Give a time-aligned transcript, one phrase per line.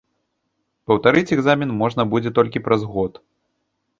[0.91, 3.21] Паўтарыць экзамен можна будзе толькі праз год.